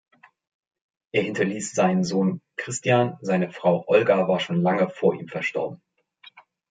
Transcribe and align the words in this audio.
Er 1.11 1.21
hinterließ 1.21 1.75
seinen 1.75 2.03
Sohn 2.03 2.41
Christian, 2.57 3.19
seine 3.21 3.51
Frau 3.51 3.83
Olga 3.85 4.27
war 4.27 4.39
schon 4.39 4.63
lange 4.63 4.89
vor 4.89 5.13
ihm 5.13 5.27
verstorben. 5.27 5.79